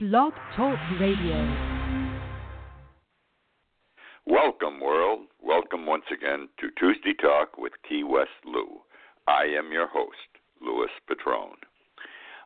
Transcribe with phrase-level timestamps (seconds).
[0.00, 1.34] Blog Talk Radio.
[4.26, 5.26] Welcome, world.
[5.42, 8.78] Welcome once again to Tuesday Talk with Key West Lou.
[9.26, 11.56] I am your host, Louis Patrone.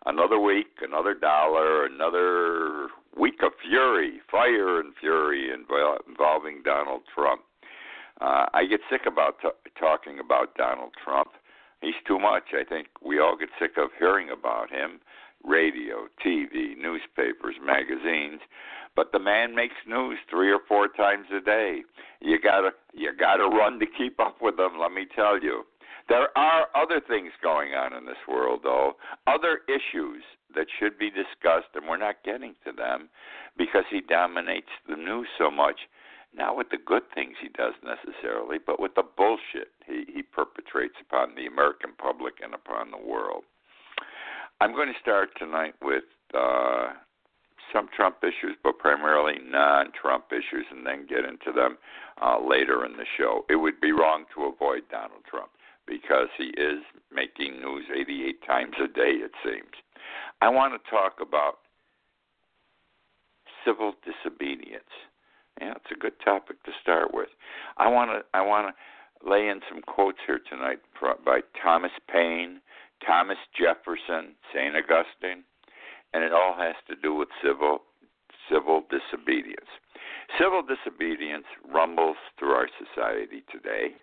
[0.07, 2.89] Another week, another dollar, another
[3.21, 7.43] week of fury, fire and fury involving Donald Trump.
[8.23, 11.29] Uh, I get sick about t- talking about Donald Trump.
[11.83, 12.55] He's too much.
[12.59, 15.01] I think we all get sick of hearing about him
[15.45, 18.41] radio, TV, newspapers, magazines.
[18.95, 21.83] But the man makes news three or four times a day.
[22.21, 24.79] You gotta you gotta run to keep up with him.
[24.81, 25.65] Let me tell you.
[26.09, 30.23] There are other things going on in this world, though, other issues
[30.55, 33.09] that should be discussed, and we're not getting to them
[33.57, 35.81] because he dominates the news so much.
[36.35, 40.97] Not with the good things he does necessarily, but with the bullshit he, he perpetrates
[41.01, 43.45] upon the American public and upon the world.
[44.63, 46.93] I'm going to start tonight with uh,
[47.73, 51.79] some Trump issues, but primarily non Trump issues, and then get into them
[52.23, 53.45] uh, later in the show.
[53.51, 55.51] It would be wrong to avoid Donald Trump
[55.85, 56.79] because he is
[57.13, 59.75] making news 88 times a day, it seems.
[60.41, 61.59] I want to talk about
[63.67, 64.95] civil disobedience.
[65.61, 67.31] Yeah, it's a good topic to start with.
[67.79, 70.79] I want to I want to lay in some quotes here tonight
[71.25, 72.61] by Thomas Paine
[73.07, 74.75] Thomas Jefferson, St.
[74.77, 75.45] Augustine,
[76.15, 77.83] and it all has to do with civil
[78.51, 79.71] civil disobedience.
[80.39, 83.95] Civil disobedience rumbles through our society today.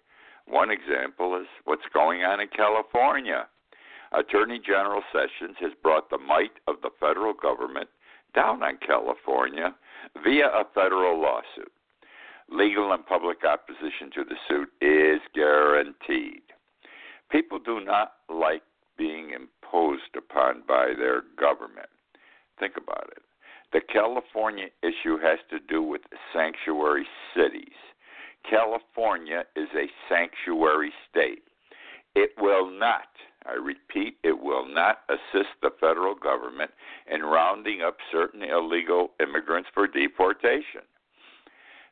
[0.47, 3.47] One example is what's going on in California.
[4.11, 7.89] Attorney General Sessions has brought the might of the federal government
[8.33, 9.75] down on California
[10.23, 11.71] via a federal lawsuit.
[12.49, 16.41] Legal and public opposition to the suit is guaranteed.
[17.29, 18.63] People do not like
[18.99, 21.89] being imposed upon by their government.
[22.59, 23.23] Think about it.
[23.71, 26.01] The California issue has to do with
[26.33, 27.77] sanctuary cities.
[28.49, 31.43] California is a sanctuary state.
[32.15, 33.07] It will not,
[33.45, 36.71] I repeat, it will not assist the federal government
[37.09, 40.81] in rounding up certain illegal immigrants for deportation.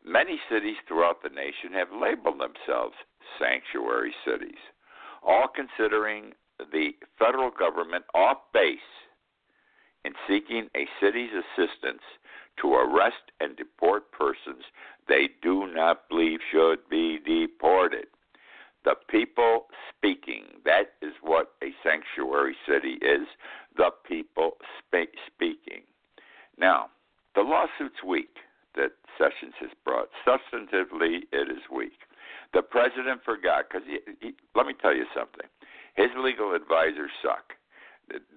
[0.05, 2.95] Many cities throughout the nation have labeled themselves
[3.39, 4.59] sanctuary cities,
[5.21, 6.33] all considering
[6.71, 8.79] the federal government off base
[10.05, 12.01] in seeking a city's assistance
[12.61, 14.63] to arrest and deport persons
[15.07, 18.07] they do not believe should be deported.
[18.83, 23.27] The people speaking, that is what a sanctuary city is,
[23.75, 25.83] the people spe- speaking.
[26.57, 26.87] Now,
[27.35, 28.37] the lawsuit's weak
[28.75, 30.09] that Sessions has brought.
[30.25, 31.99] Substantively, it is weak.
[32.53, 33.87] The president forgot, because
[34.55, 35.47] let me tell you something.
[35.97, 37.57] His legal advisors suck.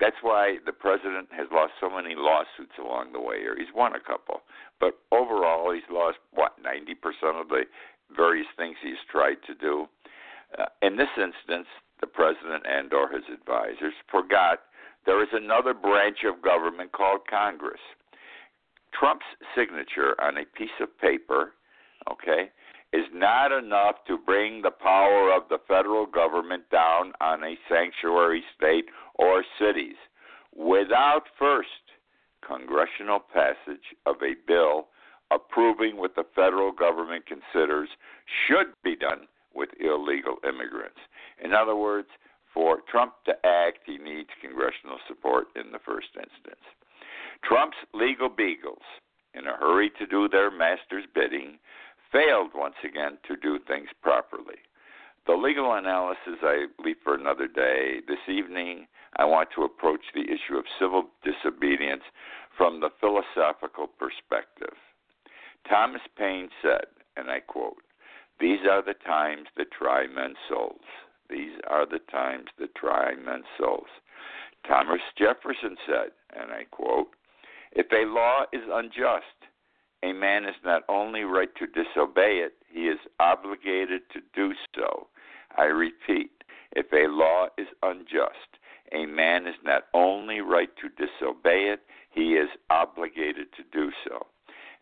[0.00, 3.54] That's why the president has lost so many lawsuits along the way here.
[3.56, 4.43] He's won a couple,
[4.81, 7.62] but overall, he's lost what ninety percent of the
[8.16, 9.87] various things he's tried to do.
[10.59, 11.69] Uh, in this instance,
[12.00, 14.59] the president and/or his advisors forgot
[15.06, 17.81] there is another branch of government called Congress.
[18.99, 21.53] Trump's signature on a piece of paper,
[22.10, 22.50] okay,
[22.92, 28.42] is not enough to bring the power of the federal government down on a sanctuary
[28.56, 29.96] state or cities
[30.56, 31.68] without first
[32.46, 34.88] congressional passage of a bill
[35.30, 37.88] approving what the federal government considers
[38.46, 40.98] should be done with illegal immigrants.
[41.42, 42.08] In other words,
[42.52, 46.64] for Trump to act, he needs congressional support in the first instance.
[47.44, 48.82] Trump's legal beagles,
[49.34, 51.58] in a hurry to do their master's bidding,
[52.12, 54.59] failed once again to do things properly.
[55.26, 58.00] The legal analysis I leave for another day.
[58.09, 62.03] This evening, I want to approach the issue of civil disobedience
[62.56, 64.76] from the philosophical perspective.
[65.69, 67.82] Thomas Paine said, and I quote,
[68.41, 70.81] These are the times that try men's souls.
[71.28, 73.87] These are the times that try men's souls.
[74.66, 77.09] Thomas Jefferson said, and I quote,
[77.72, 79.25] If a law is unjust,
[80.02, 85.08] a man is not only right to disobey it, he is obligated to do so.
[85.56, 86.31] I repeat,
[86.73, 88.58] if a law is unjust,
[88.93, 91.81] a man is not only right to disobey it,
[92.11, 94.26] he is obligated to do so.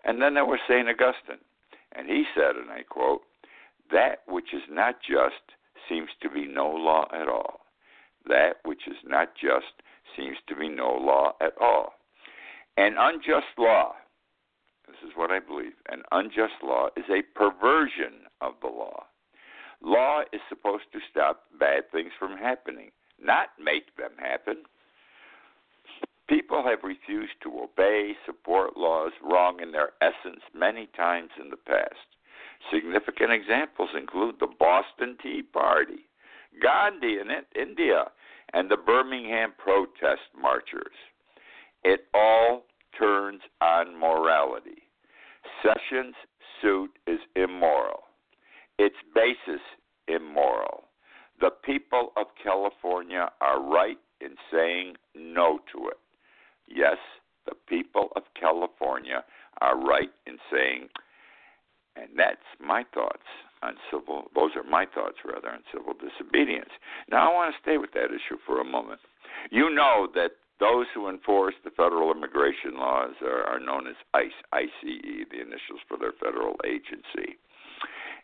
[0.04, 0.88] And then there was St.
[0.88, 1.44] Augustine,
[1.92, 3.22] and he said, and I quote,
[3.90, 5.42] That which is not just
[5.88, 7.60] seems to be no law at all.
[8.26, 9.82] That which is not just
[10.16, 11.94] seems to be no law at all.
[12.76, 13.94] An unjust law
[14.88, 15.74] this is what I believe.
[15.88, 19.04] An unjust law is a perversion of the law.
[19.82, 22.90] Law is supposed to stop bad things from happening,
[23.22, 24.64] not make them happen.
[26.28, 31.56] People have refused to obey, support laws wrong in their essence many times in the
[31.56, 32.08] past.
[32.72, 36.08] Significant examples include the Boston Tea Party,
[36.60, 38.10] Gandhi in India,
[38.52, 40.96] and the Birmingham protest marchers.
[41.84, 42.64] It all
[42.98, 44.82] turns on morality.
[45.62, 46.14] Sessions'
[46.60, 48.02] suit is immoral,
[48.78, 49.62] its basis
[50.08, 50.84] immoral.
[51.40, 55.98] The people of California are right in saying no to it.
[56.66, 56.96] Yes,
[57.46, 59.24] the people of California
[59.60, 60.88] are right in saying,
[61.96, 63.26] and that's my thoughts
[63.62, 66.70] on civil, those are my thoughts rather on civil disobedience.
[67.10, 69.00] Now I want to stay with that issue for a moment.
[69.50, 74.32] You know that those who enforce the federal immigration laws are, are known as ICE,
[74.52, 74.68] ICE,
[75.30, 77.38] the initials for their federal agency.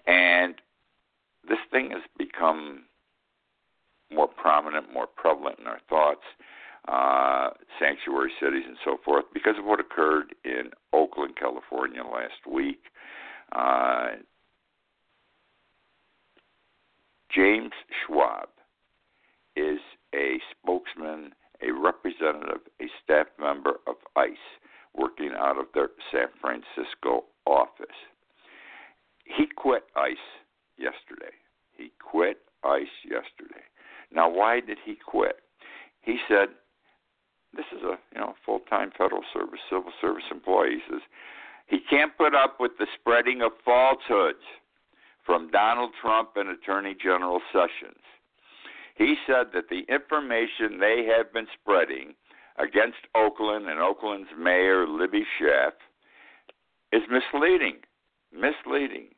[0.06, 0.54] And
[1.48, 2.84] this thing has become
[4.12, 6.24] more prominent, more prevalent in our thoughts,
[6.88, 12.80] uh, sanctuary cities and so forth, because of what occurred in Oakland, California last week.
[13.52, 14.16] Uh,
[17.34, 17.72] James
[18.06, 18.48] Schwab
[19.56, 19.78] is
[20.14, 21.32] a spokesman,
[21.66, 24.46] a representative, a staff member of ICE
[24.94, 27.86] working out of their San Francisco office.
[29.24, 30.16] He quit ICE
[30.78, 31.32] yesterday.
[31.76, 33.62] He quit ICE yesterday.
[34.12, 35.40] Now, why did he quit?
[36.02, 36.50] He said,
[37.52, 41.02] "This is a you know full-time federal service, civil service employee." He says
[41.66, 44.44] he can't put up with the spreading of falsehoods
[45.24, 48.00] from Donald Trump and Attorney General Sessions.
[48.94, 52.14] He said that the information they have been spreading
[52.58, 55.72] against Oakland and Oakland's mayor, Libby Schaaf,
[56.92, 57.78] is misleading.
[58.32, 59.08] Misleading.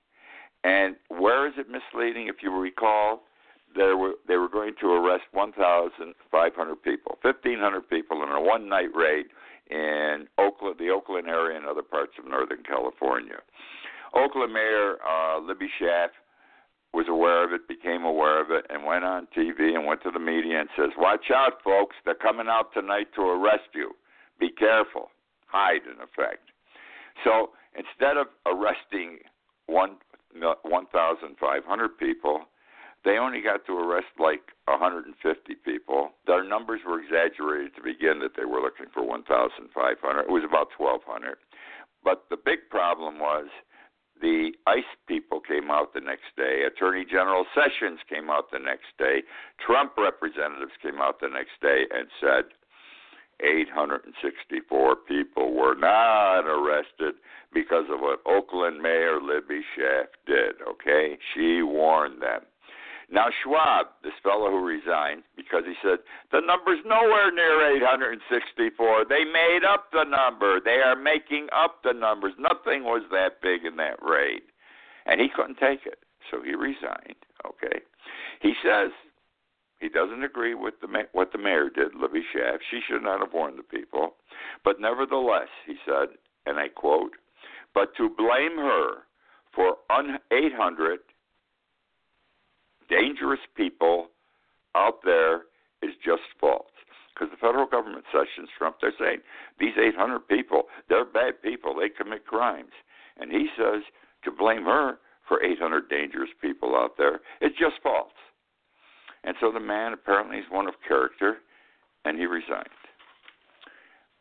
[0.64, 2.28] And where is it misleading?
[2.28, 3.23] If you recall,
[3.75, 9.26] there were they were going to arrest 1,500 people, 1,500 people in a one-night raid
[9.70, 13.37] in Oakland, the Oakland area, and other parts of Northern California.
[14.14, 16.08] Oakland Mayor uh, Libby Schaaf
[16.96, 20.10] was aware of it, became aware of it, and went on TV and went to
[20.10, 21.94] the media and says, "Watch out, folks!
[22.04, 23.94] They're coming out tonight to arrest you.
[24.40, 25.10] Be careful.
[25.46, 26.50] Hide, in effect."
[27.22, 29.20] So instead of arresting
[29.66, 29.98] one
[30.32, 32.46] 1,500 people,
[33.04, 36.12] they only got to arrest like 150 people.
[36.26, 40.20] Their numbers were exaggerated to begin that they were looking for 1,500.
[40.20, 41.37] It was about 1,200.
[42.02, 43.48] But the big problem was
[44.20, 46.64] the ICE people came out the next day.
[46.66, 49.22] Attorney General Sessions came out the next day.
[49.64, 52.44] Trump representatives came out the next day and said
[53.40, 57.16] 864 people were not arrested
[57.52, 60.56] because of what Oakland Mayor Libby Schaaf did.
[60.66, 61.19] Okay?
[61.34, 62.42] She warned them.
[63.08, 65.99] Now, Schwab, this fellow who resigned, because he said,
[66.32, 69.06] the number's nowhere near 864.
[69.08, 70.58] They made up the number.
[70.58, 72.32] They are making up the numbers.
[72.38, 74.43] Nothing was that big in that raid.
[75.06, 76.00] And he couldn't take it,
[76.31, 77.23] so he resigned.
[77.47, 77.79] Okay.
[78.43, 78.91] He says
[79.79, 82.58] he doesn't agree with the what the mayor did, Libby Schaaf.
[82.70, 84.17] She should not have warned the people.
[84.64, 87.12] But nevertheless, he said, and I quote,
[87.73, 89.05] but to blame her
[89.55, 90.99] for un- 800
[92.88, 94.08] dangerous people
[94.74, 95.42] out there
[95.82, 96.66] is just false.
[97.14, 99.20] Because the federal government sessions Trump, they're saying
[99.58, 101.74] these 800 people, they're bad people.
[101.74, 102.72] They commit crimes.
[103.19, 103.82] And he says
[104.24, 108.12] to blame her for 800 dangerous people out there is just false.
[109.24, 111.38] And so the man apparently is one of character,
[112.05, 112.69] and he resigned.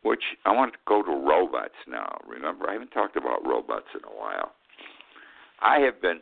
[0.01, 2.17] Which I want to go to robots now.
[2.27, 4.53] Remember, I haven't talked about robots in a while.
[5.61, 6.21] I have been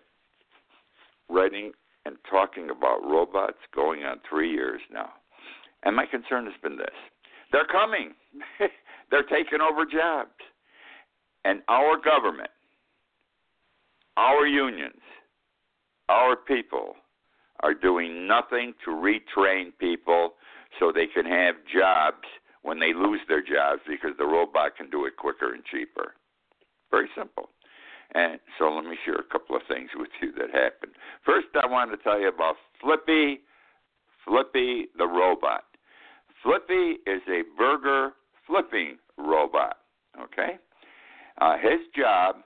[1.30, 1.72] writing
[2.06, 5.10] and talking about robots going on three years now.
[5.84, 6.88] And my concern has been this
[7.52, 8.14] they're coming,
[9.12, 10.32] they're taking over jobs.
[11.46, 12.50] And our government,
[14.18, 15.02] our unions,
[16.10, 16.96] our people
[17.62, 20.34] are doing nothing to retrain people
[20.80, 22.26] so they can have jobs
[22.64, 26.14] when they lose their jobs because the robot can do it quicker and cheaper.
[26.92, 27.50] Very simple.
[28.16, 30.94] And so let me share a couple of things with you that happened.
[31.26, 33.42] First, I want to tell you about Flippy,
[34.26, 35.64] Flippy the robot.
[36.44, 38.12] Flippy is a burger
[38.46, 39.78] flipping robot.
[40.22, 40.58] Okay,
[41.42, 42.38] uh, his job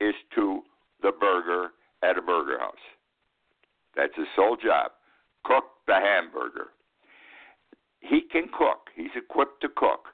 [0.00, 0.60] is to
[1.02, 1.68] the burger
[2.02, 2.74] at a burger house.
[3.96, 4.90] That's his sole job.
[5.44, 6.68] Cook the hamburger.
[8.00, 8.90] He can cook.
[8.94, 10.08] He's equipped to cook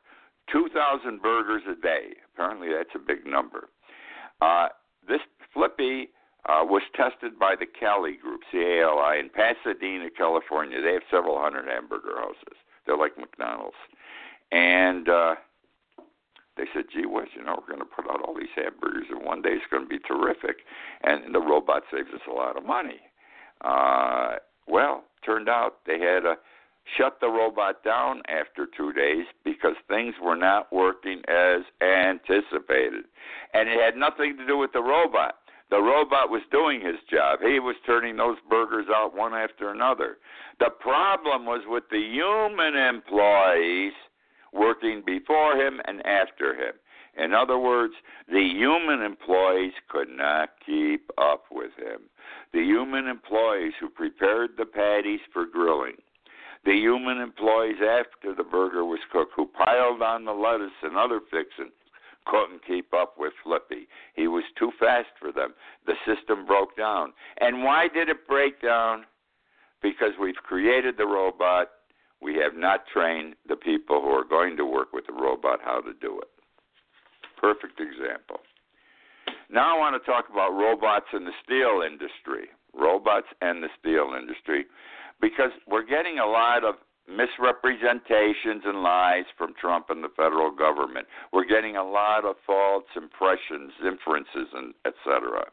[0.52, 2.14] 2,000 burgers a day.
[2.32, 3.68] Apparently, that's a big number.
[4.40, 4.68] Uh,
[5.10, 5.20] this
[5.52, 6.08] Flippy
[6.48, 10.80] uh, was tested by the Cali Group, C-A-L-I, in Pasadena, California.
[10.80, 12.56] They have several hundred hamburger houses.
[12.86, 13.76] They're like McDonald's.
[14.50, 15.34] and uh,
[16.56, 19.24] they said, "Gee whiz, you know, we're going to put out all these hamburgers, and
[19.24, 20.58] one day it's going to be terrific."
[21.02, 23.00] And the robot saves us a lot of money.
[23.60, 24.36] Uh,
[24.66, 26.34] well, turned out they had to
[26.96, 33.04] shut the robot down after two days because things were not working as anticipated,
[33.54, 35.36] and it had nothing to do with the robot.
[35.70, 37.38] The robot was doing his job.
[37.40, 40.18] He was turning those burgers out one after another.
[40.58, 43.92] The problem was with the human employees
[44.52, 46.74] working before him and after him.
[47.16, 47.94] In other words,
[48.28, 52.02] the human employees could not keep up with him.
[52.52, 55.96] The human employees who prepared the patties for grilling,
[56.64, 61.20] the human employees after the burger was cooked who piled on the lettuce and other
[61.30, 61.72] fixings
[62.26, 63.88] couldn't keep up with Flippy.
[64.14, 65.54] He was too fast for them.
[65.86, 67.12] The system broke down.
[67.40, 69.04] And why did it break down?
[69.82, 71.68] Because we've created the robot.
[72.20, 75.80] We have not trained the people who are going to work with the robot how
[75.80, 76.28] to do it.
[77.38, 78.40] Perfect example.
[79.48, 82.48] Now I want to talk about robots in the steel industry.
[82.74, 84.66] Robots and the steel industry.
[85.20, 86.76] Because we're getting a lot of
[87.10, 91.06] misrepresentations and lies from Trump and the federal government.
[91.32, 95.50] We're getting a lot of false impressions, inferences, and etc.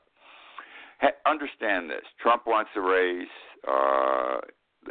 [1.26, 3.28] understand this: Trump wants to raise.
[3.68, 4.38] Uh,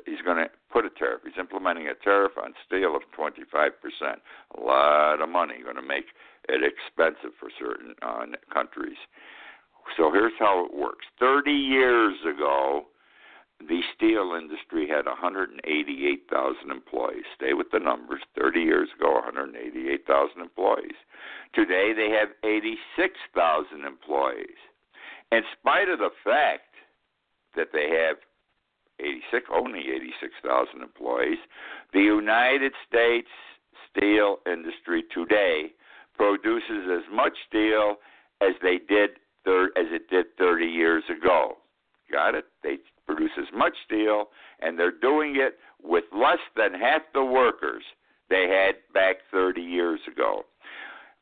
[0.04, 1.22] he's going to put a tariff.
[1.24, 4.20] He's implementing a tariff on steel of 25 percent.
[4.58, 5.62] A lot of money.
[5.62, 6.06] Going to make
[6.48, 8.98] it expensive for certain uh, countries.
[9.96, 11.06] So here's how it works.
[11.20, 12.86] 30 years ago,
[13.60, 17.24] the steel industry had 188,000 employees.
[17.34, 18.20] Stay with the numbers.
[18.38, 20.96] 30 years ago, 188,000 employees.
[21.54, 24.60] Today, they have 86,000 employees.
[25.32, 26.74] In spite of the fact
[27.56, 28.16] that they have
[29.00, 31.38] 86, only 86,000 employees,
[31.92, 33.28] the United States
[33.90, 35.72] steel industry today
[36.16, 37.96] produces as much steel
[38.40, 41.56] as they did as it did 30 years ago.
[42.10, 42.44] Got it?
[42.62, 44.26] They produce as much steel,
[44.60, 47.82] and they're doing it with less than half the workers
[48.28, 50.42] they had back 30 years ago.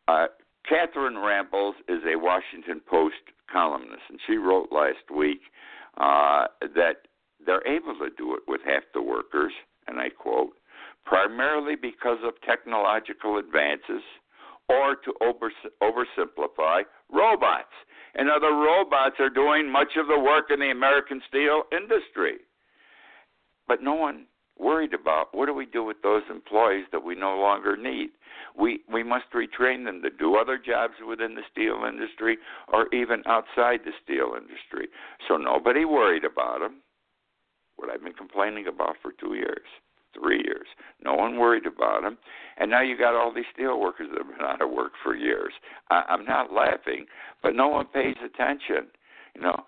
[0.09, 0.27] Uh,
[0.69, 3.17] Catherine Ramples is a Washington Post
[3.51, 5.41] columnist, and she wrote last week
[5.99, 7.07] uh, that
[7.45, 9.53] they're able to do it with half the workers,
[9.87, 10.55] and I quote,
[11.05, 14.03] primarily because of technological advances
[14.69, 17.75] or to over, oversimplify robots.
[18.15, 22.39] And other robots are doing much of the work in the American steel industry.
[23.67, 27.37] But no one worried about what do we do with those employees that we no
[27.37, 28.11] longer need.
[28.57, 32.39] We we must retrain them to do other jobs within the steel industry
[32.73, 34.89] or even outside the steel industry.
[35.27, 36.83] So nobody worried about them.
[37.77, 39.67] What I've been complaining about for 2 years
[40.19, 40.67] three years.
[41.05, 42.19] No one worried about them,
[42.57, 45.15] and now you got all these steel workers that have been out of work for
[45.15, 45.53] years.
[45.91, 47.07] I, I'm not laughing,
[47.43, 48.89] but no one pays attention.
[49.35, 49.65] You know,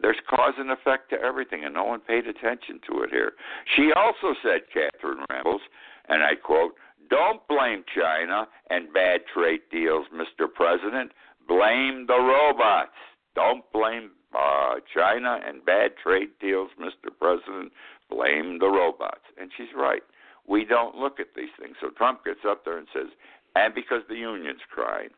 [0.00, 3.32] there's cause and effect to everything, and no one paid attention to it here.
[3.76, 5.62] She also said, Catherine Ramples,
[6.08, 6.74] and I quote,
[7.10, 10.46] "Don't blame China and bad trade deals, Mr.
[10.52, 11.12] President.
[11.46, 12.92] Blame the robots.
[13.34, 17.10] Don't blame uh, China and bad trade deals, Mr.
[17.18, 17.72] President
[18.10, 19.24] blame the robots.
[19.40, 20.02] And she's right.
[20.46, 21.76] We don't look at these things.
[21.80, 23.08] So Trump gets up there and says,
[23.54, 25.10] and because the union's crying,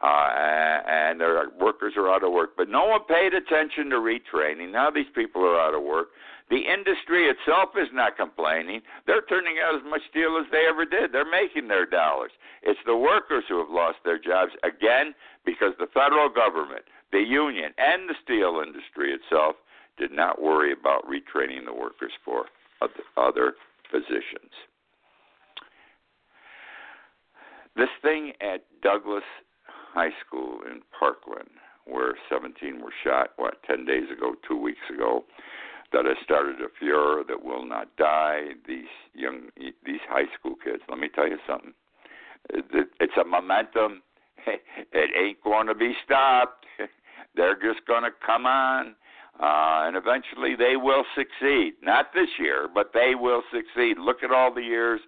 [0.00, 2.50] uh, and their workers are out of work.
[2.56, 4.70] But no one paid attention to retraining.
[4.70, 6.08] Now these people are out of work.
[6.50, 8.80] The industry itself is not complaining.
[9.06, 11.12] They're turning out as much steel as they ever did.
[11.12, 12.30] They're making their dollars.
[12.62, 15.14] It's the workers who have lost their jobs again
[15.44, 19.56] because the federal government, the union, and the steel industry itself
[19.98, 22.44] did not worry about retraining the workers for
[23.16, 23.54] other
[23.90, 24.52] positions.
[27.76, 29.24] This thing at Douglas
[29.66, 31.50] High School in Parkland,
[31.86, 35.24] where 17 were shot, what, 10 days ago, two weeks ago,
[35.92, 38.48] that has started a furor that will not die.
[38.66, 40.82] These young, these high school kids.
[40.88, 41.72] Let me tell you something.
[42.50, 44.02] It's a momentum.
[44.92, 46.64] It ain't going to be stopped.
[47.36, 48.94] They're just going to come on
[49.40, 51.74] uh, and eventually they will succeed.
[51.82, 53.98] Not this year, but they will succeed.
[53.98, 55.00] Look at all the years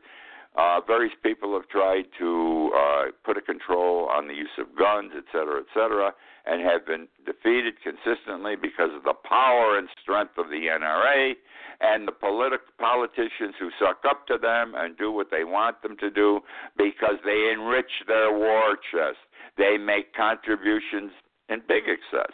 [0.56, 5.12] uh, various people have tried to uh, put a control on the use of guns,
[5.16, 6.12] et cetera, et cetera,
[6.44, 11.34] and have been defeated consistently because of the power and strength of the NRA
[11.80, 15.96] and the politic politicians who suck up to them and do what they want them
[15.98, 16.40] to do
[16.76, 19.18] because they enrich their war chest.
[19.56, 21.12] They make contributions
[21.48, 22.32] in big excess.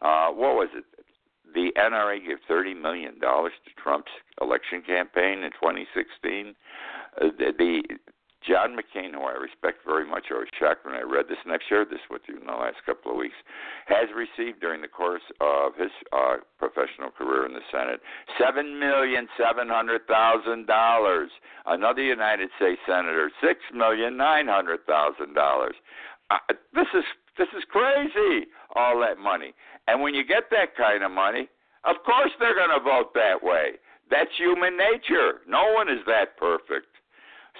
[0.00, 0.84] Uh, what was it?
[1.54, 3.50] The NRA gave $30 million to
[3.82, 6.54] Trump's election campaign in 2016.
[7.20, 7.82] Uh, the, the
[8.46, 11.52] John McCain, who I respect very much, I was shocked when I read this, and
[11.52, 13.34] I've shared this with you in the last couple of weeks,
[13.86, 18.00] has received during the course of his uh, professional career in the Senate
[18.38, 21.30] seven million seven hundred thousand dollars.
[21.66, 25.74] Another United States senator six million nine hundred thousand dollars.
[26.30, 26.38] Uh,
[26.72, 27.04] this is
[27.36, 28.46] this is crazy.
[28.76, 29.52] All that money,
[29.88, 31.48] and when you get that kind of money,
[31.84, 33.80] of course they're going to vote that way.
[34.10, 35.40] That's human nature.
[35.48, 36.92] No one is that perfect.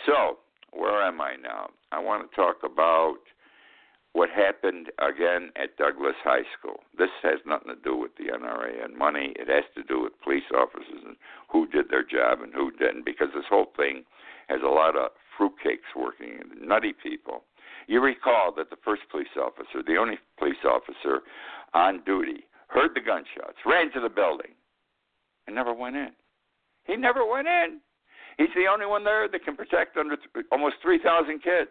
[0.07, 0.39] So,
[0.73, 1.71] where am I now?
[1.91, 3.17] I want to talk about
[4.13, 6.81] what happened again at Douglas High School.
[6.97, 9.33] This has nothing to do with the NRA and money.
[9.37, 11.17] It has to do with police officers and
[11.51, 14.05] who did their job and who didn't, because this whole thing
[14.49, 17.45] has a lot of fruitcakes working, nutty people.
[17.87, 21.23] You recall that the first police officer, the only police officer
[21.75, 24.53] on duty, heard the gunshots, ran to the building,
[25.47, 26.11] and never went in.
[26.85, 27.81] He never went in.
[28.37, 31.71] He's the only one there that can protect under th- almost 3,000 kids.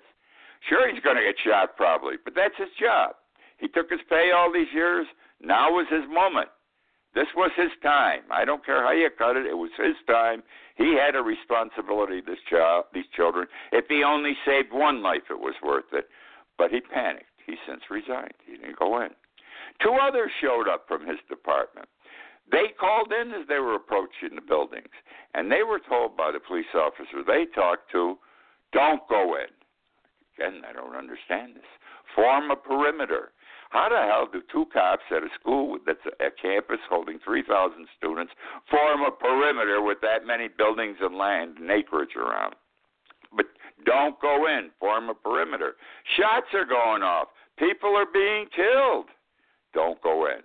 [0.68, 3.16] Sure, he's going to get shot probably, but that's his job.
[3.58, 5.08] He took his pay all these years.
[5.42, 6.50] Now was his moment.
[7.18, 8.22] This was his time.
[8.30, 9.48] I don't care how you cut it.
[9.48, 10.44] It was his time.
[10.76, 12.22] He had a responsibility.
[12.22, 13.48] This child, these children.
[13.72, 16.10] If he only saved one life, it was worth it.
[16.60, 17.26] But he panicked.
[17.44, 18.38] He since resigned.
[18.46, 19.10] He didn't go in.
[19.82, 21.90] Two others showed up from his department.
[22.52, 24.94] They called in as they were approaching the buildings,
[25.34, 28.20] and they were told by the police officer they talked to,
[28.74, 29.50] don't go in.
[30.38, 31.66] Again, I don't understand this.
[32.14, 33.32] Form a perimeter.
[33.70, 38.32] How the hell do two cops at a school that's a campus holding 3,000 students
[38.70, 42.56] form a perimeter with that many buildings and land and acreage around?
[43.36, 43.48] But
[43.86, 44.72] don't go in.
[44.80, 45.76] Form a perimeter.
[46.18, 47.28] Shots are going off.
[47.60, 49.08] People are being killed.
[49.74, 50.42] Don't go in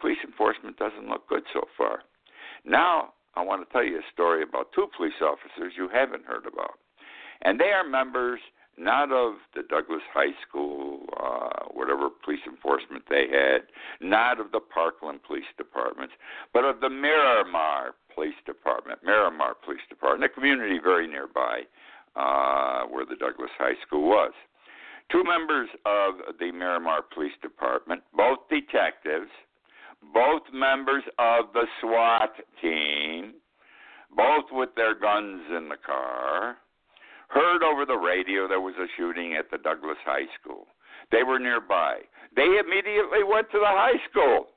[0.00, 2.00] police enforcement doesn't look good so far.
[2.64, 6.46] Now, I want to tell you a story about two police officers you haven't heard
[6.46, 6.78] about.
[7.42, 8.40] And they are members
[8.78, 13.62] not of the Douglas High School, uh, whatever police enforcement they had,
[14.00, 16.10] not of the Parkland Police Department,
[16.52, 21.62] but of the Miramar Police Department, Miramar Police Department, a community very nearby
[22.16, 24.32] uh, where the Douglas High School was.
[25.10, 29.30] Two members of the Miramar Police Department, both detectives,
[30.12, 33.34] both members of the SWAT team,
[34.14, 36.58] both with their guns in the car,
[37.28, 40.66] heard over the radio there was a shooting at the Douglas High School.
[41.10, 42.00] They were nearby.
[42.36, 44.48] They immediately went to the high school.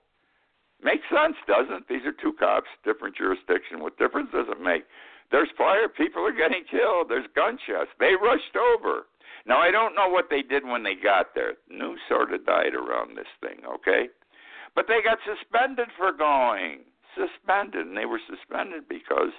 [0.83, 1.87] Makes sense, doesn't?
[1.87, 3.79] These are two cops, different jurisdiction.
[3.79, 4.83] What difference does it make?
[5.31, 7.91] There's fire, people are getting killed, there's gunshots.
[7.99, 9.07] They rushed over.
[9.45, 11.55] Now, I don't know what they did when they got there.
[11.69, 14.09] News sort of died around this thing, okay?
[14.75, 16.83] But they got suspended for going.
[17.15, 17.87] Suspended.
[17.87, 19.31] And they were suspended because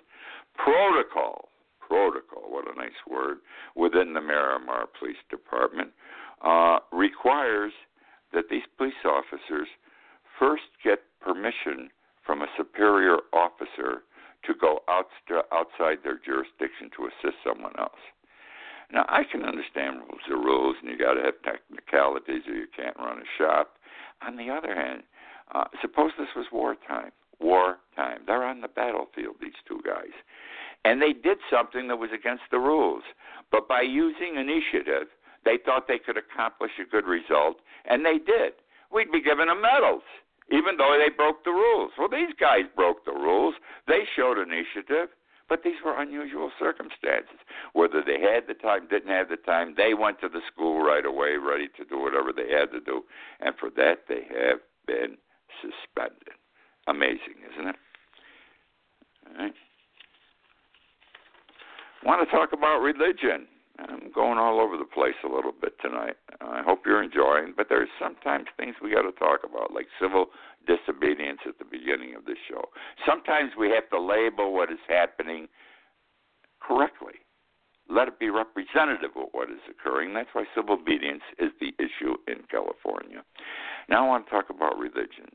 [0.57, 1.49] protocol,
[1.93, 3.39] protocol, what a nice word,
[3.77, 5.91] within the Miramar Police Department
[6.41, 7.73] uh, requires
[8.33, 9.69] that these police officers
[10.39, 11.91] first get permission
[12.25, 14.09] from a superior officer
[14.47, 15.13] to go out,
[15.53, 18.01] outside their jurisdiction to assist someone else.
[18.91, 22.69] Now, I can understand rules are rules, and you got to have technicalities, or you
[22.75, 23.77] can't run a shop.
[24.27, 25.03] On the other hand,
[25.55, 27.13] uh, suppose this was wartime.
[27.43, 28.23] Wartime.
[28.27, 30.15] They're on the battlefield, these two guys.
[30.85, 33.03] And they did something that was against the rules.
[33.51, 35.09] But by using initiative,
[35.45, 38.55] they thought they could accomplish a good result, and they did.
[38.93, 40.03] We'd be giving them medals,
[40.51, 41.93] even though they broke the rules.
[41.99, 43.55] Well, these guys broke the rules.
[43.87, 45.09] They showed initiative,
[45.49, 47.39] but these were unusual circumstances.
[47.73, 51.05] Whether they had the time, didn't have the time, they went to the school right
[51.05, 53.03] away, ready to do whatever they had to do.
[53.41, 55.17] And for that, they have been
[55.61, 56.42] suspended.
[56.89, 57.77] Amazing, isn't it?
[59.39, 59.55] Right.
[62.05, 63.47] Want to talk about religion?
[63.79, 66.17] I'm going all over the place a little bit tonight.
[66.41, 70.27] I hope you're enjoying, but there's sometimes things we got to talk about, like civil
[70.67, 72.69] disobedience at the beginning of the show.
[73.07, 75.49] Sometimes we have to label what is happening
[76.61, 77.15] correctly.
[77.89, 80.15] Let it be representative of what is occurring.
[80.15, 83.25] That's why civil obedience is the issue in California.
[83.89, 85.31] Now I want to talk about religion.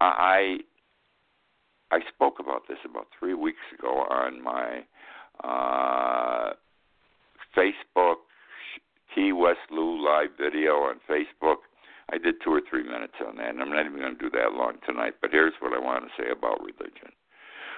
[0.00, 0.58] I
[1.94, 4.82] I spoke about this about three weeks ago on my
[5.44, 6.54] uh,
[7.56, 8.16] Facebook
[9.14, 11.58] Key West Lou live video on Facebook.
[12.10, 14.30] I did two or three minutes on that, and I'm not even going to do
[14.30, 15.14] that long tonight.
[15.22, 17.14] But here's what I want to say about religion.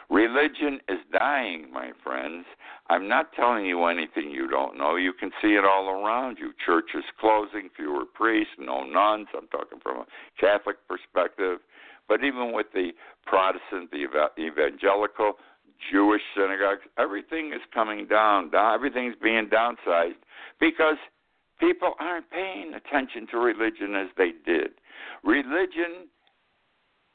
[0.09, 2.47] Religion is dying, my friends.
[2.89, 4.97] I'm not telling you anything you don't know.
[4.97, 6.53] You can see it all around you.
[6.65, 9.27] Churches closing, fewer priests, no nuns.
[9.37, 10.07] I'm talking from a
[10.41, 11.59] Catholic perspective.
[12.09, 12.91] But even with the
[13.27, 14.07] Protestant, the
[14.39, 15.35] evangelical,
[15.91, 16.83] Jewish synagogues.
[16.99, 18.51] Everything is coming down.
[18.55, 20.17] everything's being downsized
[20.61, 20.97] because
[21.61, 24.71] people aren't paying attention to religion as they did.
[25.25, 26.09] Religion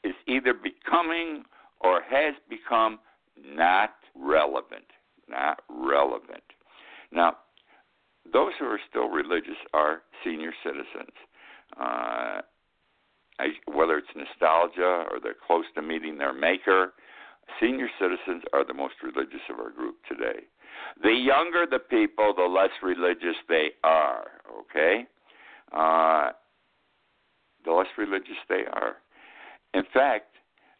[0.04, 1.44] is either becoming
[1.80, 2.98] or has become
[3.44, 4.84] not relevant.
[5.28, 6.42] Not relevant.
[7.10, 7.38] Now,
[8.32, 11.14] those who are still religious are senior citizens.
[11.80, 12.42] Uh,
[13.66, 16.92] whether it's nostalgia or they're close to meeting their maker,
[17.60, 20.40] senior citizens are the most religious of our group today.
[21.02, 24.24] The younger the people, the less religious they are.
[24.60, 25.06] Okay,
[25.72, 26.30] uh,
[27.64, 28.96] the less religious they are.
[29.74, 30.36] In fact,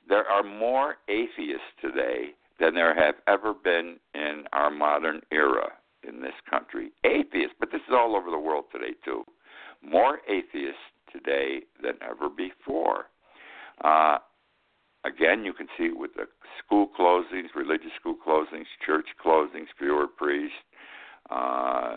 [0.09, 5.69] there are more atheists today than there have ever been in our modern era
[6.07, 6.91] in this country.
[7.05, 9.25] Atheists, but this is all over the world today too.
[9.83, 10.81] More atheists
[11.13, 13.07] today than ever before.
[13.83, 14.19] Uh,
[15.05, 16.25] again, you can see with the
[16.65, 20.57] school closings, religious school closings, church closings, fewer priests,
[21.31, 21.97] uh,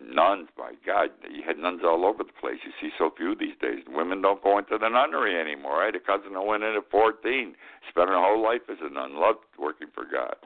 [0.00, 0.48] nuns.
[0.56, 2.58] My God, you had nuns all over the place.
[2.64, 3.84] You see so few these days.
[3.88, 5.82] Women don't go into the nunnery anymore.
[5.82, 7.54] I had a cousin who went in at 14,
[7.88, 10.36] spent her whole life as a nun, loved working for God.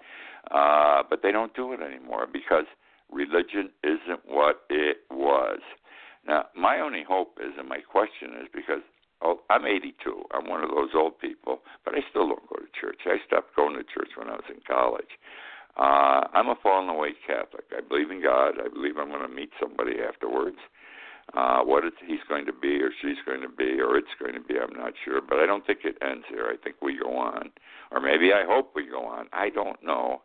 [0.51, 2.67] Uh, but they don't do it anymore because
[3.11, 5.61] religion isn't what it was.
[6.27, 8.83] Now, my only hope is, and my question is, because
[9.23, 12.69] oh, I'm 82, I'm one of those old people, but I still don't go to
[12.81, 13.01] church.
[13.07, 15.11] I stopped going to church when I was in college.
[15.77, 17.65] Uh, I'm a fallen away Catholic.
[17.77, 18.55] I believe in God.
[18.61, 20.59] I believe I'm going to meet somebody afterwards.
[21.33, 24.35] Uh, what it's, he's going to be, or she's going to be, or it's going
[24.35, 25.21] to be, I'm not sure.
[25.21, 26.47] But I don't think it ends here.
[26.47, 27.51] I think we go on,
[27.91, 29.27] or maybe I hope we go on.
[29.33, 30.23] I don't know,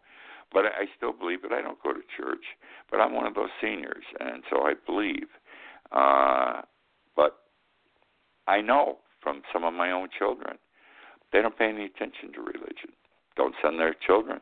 [0.51, 1.53] but I still believe it.
[1.53, 2.43] I don't go to church,
[2.91, 5.27] but I'm one of those seniors, and so I believe.
[5.91, 6.61] Uh,
[7.15, 7.39] but
[8.47, 10.57] I know from some of my own children,
[11.31, 12.91] they don't pay any attention to religion.
[13.35, 14.39] Don't send their children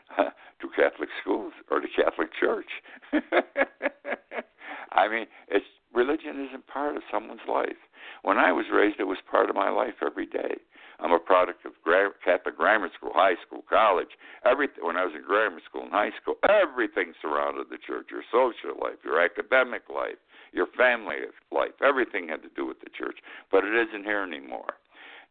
[0.16, 2.70] to Catholic schools or to Catholic church.
[4.92, 7.80] I mean, it's religion isn't part of someone's life.
[8.22, 10.56] When I was raised, it was part of my life every day.
[11.00, 11.72] I'm a product of
[12.24, 14.14] Catholic grammar school, high school, college.
[14.46, 14.86] Everything.
[14.86, 18.06] When I was in grammar school and high school, everything surrounded the church.
[18.10, 20.20] Your social life, your academic life,
[20.52, 21.16] your family
[21.50, 21.72] life.
[21.84, 23.18] Everything had to do with the church,
[23.50, 24.74] but it isn't here anymore.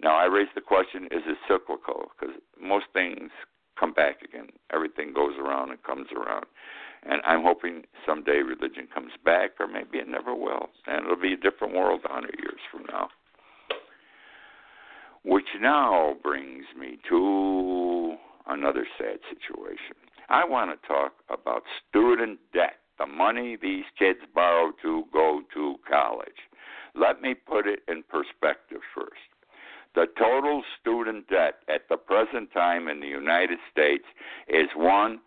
[0.02, 2.12] Now, I raise the question: Is it cyclical?
[2.20, 3.32] Because most things
[3.80, 4.48] come back again.
[4.74, 6.46] Everything goes around and comes around.
[7.04, 11.34] And I'm hoping someday religion comes back, or maybe it never will, and it'll be
[11.34, 13.10] a different world a hundred years from now.
[15.24, 18.16] Which now brings me to
[18.48, 19.96] another sad situation.
[20.30, 25.76] I want to talk about student debt the money these kids borrow to go to
[25.90, 26.50] college.
[26.94, 29.14] Let me put it in perspective first.
[29.96, 34.06] The total student debt at the present time in the United States
[34.48, 35.18] is $1.5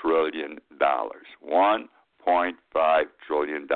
[0.00, 0.58] trillion.
[0.80, 3.68] $1.5 trillion.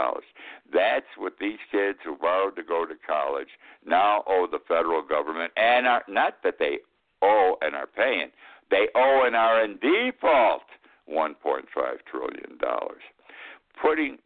[0.73, 3.49] That's what these kids who borrowed to go to college
[3.85, 6.79] now owe the federal government, and are, not that they
[7.23, 8.29] owe and are paying,
[8.71, 10.63] they owe and are in default.
[11.11, 11.65] $1.5
[12.11, 12.59] trillion.
[13.81, 14.19] Putting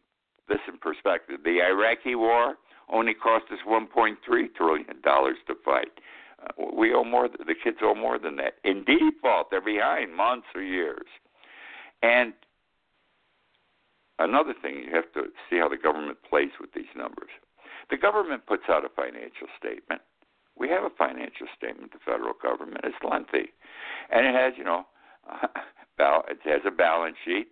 [0.47, 2.55] this in perspective, the Iraqi war
[2.91, 4.15] only cost us $1.3
[4.55, 5.87] trillion to fight.
[6.39, 7.27] Uh, we owe more.
[7.27, 9.49] The kids owe more than that in default.
[9.49, 11.07] They're behind months or years.
[12.03, 12.33] And
[14.19, 17.29] another thing, you have to see how the government plays with these numbers.
[17.89, 20.01] The government puts out a financial statement.
[20.57, 22.81] We have a financial statement, the federal government.
[22.83, 23.51] It's lengthy,
[24.09, 24.85] and it has, you know,
[25.99, 27.47] it has a balance sheet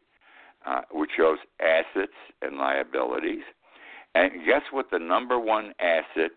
[0.65, 3.43] uh, which shows assets and liabilities.
[4.15, 6.31] And guess what the number one asset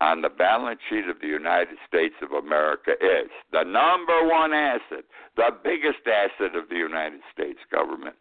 [0.00, 3.30] on the balance sheet of the United States of America is?
[3.52, 5.04] The number one asset,
[5.36, 8.16] the biggest asset of the United States government.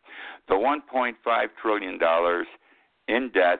[0.48, 1.16] The $1.5
[1.62, 2.00] trillion
[3.08, 3.60] in debt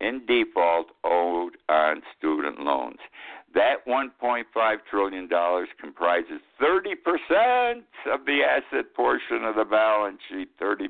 [0.00, 2.98] in default owed on student loans.
[3.54, 4.44] That $1.5
[4.90, 5.28] trillion
[5.80, 10.88] comprises 30% of the asset portion of the balance sheet, 30%.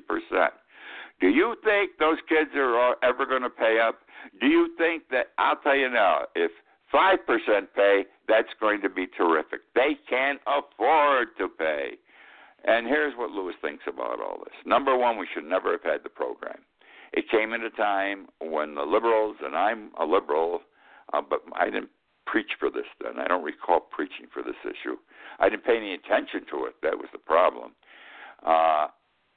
[1.21, 4.01] Do you think those kids are ever going to pay up?
[4.41, 6.51] Do you think that, I'll tell you now, if
[6.93, 7.19] 5%
[7.77, 9.61] pay, that's going to be terrific.
[9.75, 11.99] They can't afford to pay.
[12.65, 14.55] And here's what Louis thinks about all this.
[14.65, 16.61] Number one, we should never have had the program.
[17.13, 20.61] It came at a time when the liberals, and I'm a liberal,
[21.13, 21.91] uh, but I didn't
[22.27, 23.19] preach for this then.
[23.19, 24.97] I don't recall preaching for this issue.
[25.39, 26.75] I didn't pay any attention to it.
[26.83, 27.73] That was the problem.
[28.45, 28.89] Uh,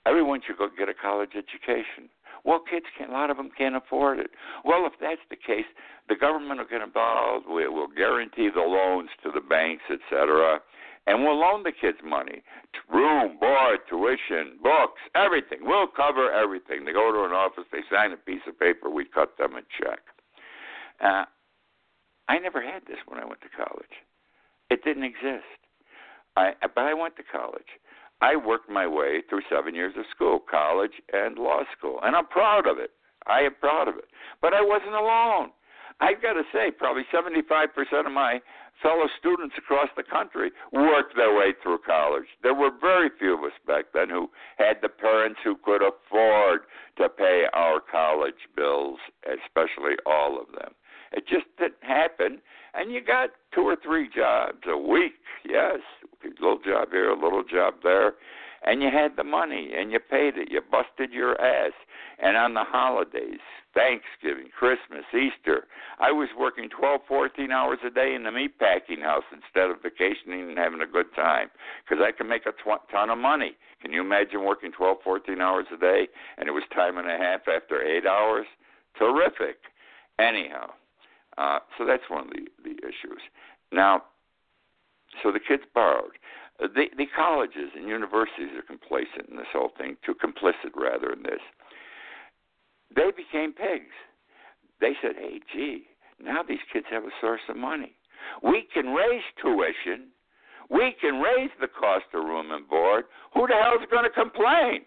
[0.06, 2.10] everyone should go get a college education.
[2.44, 3.10] Well, kids can't.
[3.10, 4.32] A lot of them can't afford it.
[4.64, 5.66] Well, if that's the case,
[6.08, 7.46] the government will get involved.
[7.48, 10.60] We will guarantee the loans to the banks, etc.,
[11.08, 12.44] and we'll loan the kids money
[12.94, 15.60] room, board, tuition, books, everything.
[15.62, 16.86] We'll cover everything.
[16.86, 19.62] They go to an office, they sign a piece of paper, we cut them a
[19.82, 20.00] check.
[21.04, 21.26] Uh,
[22.30, 24.04] I never had this when I went to college.
[24.70, 25.48] It didn't exist.
[26.36, 27.80] I, but I went to college.
[28.22, 32.28] I worked my way through seven years of school, college and law school, and I'm
[32.28, 32.92] proud of it.
[33.28, 34.06] I am proud of it.
[34.42, 35.52] But I wasn't alone.
[36.00, 37.74] I've got to say, probably 75%
[38.06, 38.40] of my
[38.82, 42.28] fellow students across the country worked their way through college.
[42.44, 46.62] There were very few of us back then who had the parents who could afford
[46.98, 50.74] to pay our college bills, especially all of them.
[51.12, 52.40] It just didn't happen.
[52.74, 55.14] And you got two or three jobs a week.
[55.48, 55.80] Yes,
[56.24, 58.14] a little job here, a little job there.
[58.66, 60.52] And you had the money and you paid it.
[60.52, 61.72] You busted your ass.
[62.20, 63.40] And on the holidays,
[63.74, 65.68] Thanksgiving, Christmas, Easter,
[66.00, 69.84] I was working 12, 14 hours a day in the meat packing house instead of
[69.84, 71.50] vacationing and having a good time
[71.86, 73.56] because I can make a tw- ton of money.
[73.82, 77.18] Can you imagine working 12, 14 hours a day and it was time and a
[77.18, 78.48] half after eight hours?
[78.98, 79.58] Terrific.
[80.20, 80.72] Anyhow,
[81.38, 83.22] uh, so that's one of the, the issues.
[83.72, 84.04] Now,
[85.24, 86.18] so the kids borrowed.
[86.60, 91.22] The, the colleges and universities are complacent in this whole thing, too complicit rather in
[91.24, 91.42] this.
[92.96, 93.94] They became pigs.
[94.82, 95.84] They said, hey, gee,
[96.24, 97.94] now these kids have a source of money.
[98.42, 100.10] We can raise tuition.
[100.70, 103.06] We can raise the cost of room and board.
[103.34, 104.86] Who the hell is going to complain?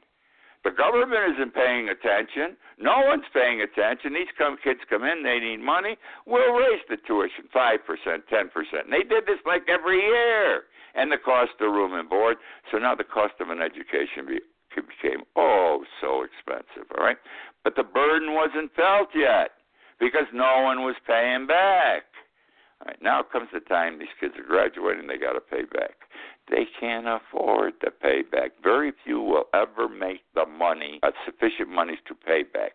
[0.63, 2.57] The government isn't paying attention.
[2.77, 4.13] No one's paying attention.
[4.13, 5.97] These come, kids come in, they need money.
[6.27, 8.85] We'll raise the tuition 5%, 10%.
[8.85, 10.69] And they did this like every year.
[10.95, 12.37] And the cost of room and board.
[12.71, 14.41] So now the cost of an education be,
[14.75, 16.91] became oh so expensive.
[16.99, 17.17] All right.
[17.65, 19.53] But the burden wasn't felt yet
[20.01, 22.05] because no one was paying back.
[22.81, 26.09] All right, now comes the time these kids are graduating, they got to pay back.
[26.51, 28.51] They can't afford to pay back.
[28.63, 32.73] Very few will ever make the money, uh, sufficient monies to pay back.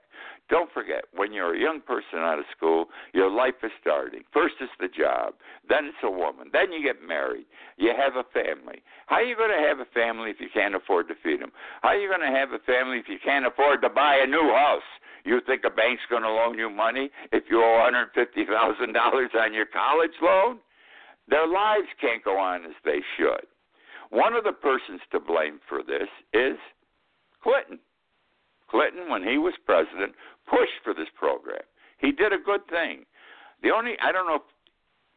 [0.50, 4.24] Don't forget, when you're a young person out of school, your life is starting.
[4.32, 5.34] First is the job,
[5.68, 7.46] then it's a woman, then you get married,
[7.78, 8.82] you have a family.
[9.08, 11.52] How are you going to have a family if you can't afford to feed them?
[11.82, 14.28] How are you going to have a family if you can't afford to buy a
[14.28, 14.88] new house?
[15.26, 19.66] You think a bank's going to loan you money if you owe $150,000 on your
[19.66, 20.60] college loan?
[21.28, 23.50] Their lives can't go on as they should.
[24.10, 26.58] One of the persons to blame for this is
[27.42, 27.80] Clinton.
[28.70, 30.14] Clinton, when he was president,
[30.50, 31.62] pushed for this program.
[31.98, 33.06] He did a good thing.
[33.64, 34.48] The only I don't know if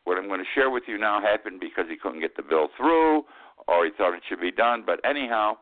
[0.05, 2.69] what I'm going to share with you now happened because he couldn't get the bill
[2.77, 3.25] through
[3.67, 5.59] or he thought it should be done, but anyhow,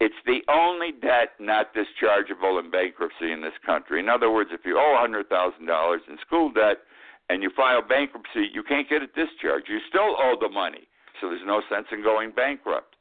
[0.00, 4.00] it's the only debt not dischargeable in bankruptcy in this country.
[4.00, 6.78] In other words, if you owe $100,000 in school debt
[7.28, 9.68] and you file bankruptcy, you can't get it discharged.
[9.68, 10.88] You still owe the money,
[11.20, 12.96] so there's no sense in going bankrupt.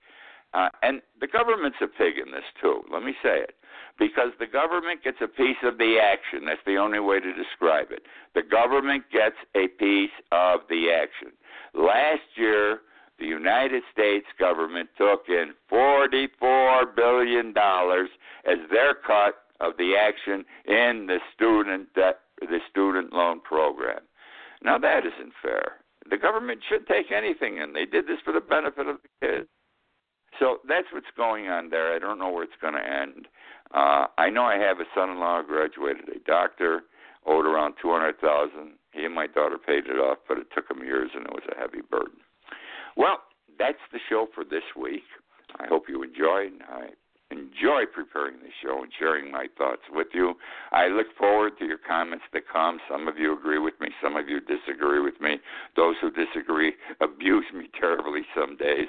[0.53, 2.81] Uh, and the government's a pig in this too.
[2.91, 3.55] Let me say it
[3.99, 6.45] because the government gets a piece of the action.
[6.45, 8.03] That's the only way to describe it.
[8.35, 11.33] The government gets a piece of the action.
[11.73, 12.79] Last year,
[13.19, 21.05] the United States government took in $44 billion as their cut of the action in
[21.07, 24.01] the student debt, the student loan program.
[24.63, 25.82] Now that isn't fair.
[26.09, 29.49] The government should take anything and They did this for the benefit of the kids.
[30.39, 31.93] So that's what's going on there.
[31.95, 33.27] I don't know where it's going to end.
[33.73, 36.81] Uh, I know I have a son-in-law who graduated a doctor,
[37.25, 38.73] owed around two hundred thousand.
[38.91, 41.43] He and my daughter paid it off, but it took them years, and it was
[41.51, 42.17] a heavy burden.
[42.97, 43.19] Well,
[43.57, 45.03] that's the show for this week.
[45.59, 46.53] I hope you enjoyed.
[46.67, 46.89] I
[47.33, 50.35] enjoy preparing the show and sharing my thoughts with you.
[50.71, 52.79] I look forward to your comments that come.
[52.89, 55.37] Some of you agree with me, some of you disagree with me.
[55.75, 58.87] Those who disagree abuse me terribly some days,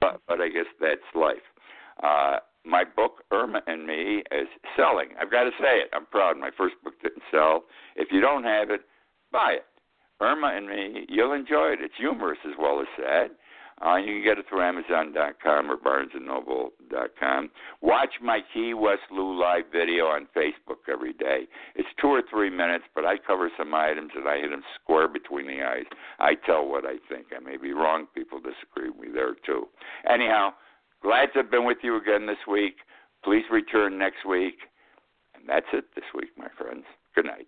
[0.00, 1.46] but but I guess that's life.
[2.02, 5.10] Uh, my book Irma and Me is selling.
[5.20, 5.90] I've got to say it.
[5.92, 6.36] I'm proud.
[6.36, 7.64] My first book didn't sell.
[7.94, 8.82] If you don't have it,
[9.32, 9.66] buy it.
[10.20, 11.06] Irma and Me.
[11.08, 11.78] You'll enjoy it.
[11.80, 13.30] It's humorous as well as sad.
[13.84, 17.50] Uh, you can get it through Amazon.com or BarnesandNoble.com.
[17.82, 21.46] Watch my Key West Lou live video on Facebook every day.
[21.74, 25.08] It's two or three minutes, but I cover some items and I hit them square
[25.08, 25.84] between the eyes.
[26.18, 27.26] I tell what I think.
[27.36, 28.06] I may be wrong.
[28.14, 29.68] People disagree with me there too.
[30.08, 30.52] Anyhow,
[31.02, 32.76] Glad to have been with you again this week.
[33.22, 34.56] Please return next week.
[35.34, 36.84] And that's it this week, my friends.
[37.14, 37.46] Good night.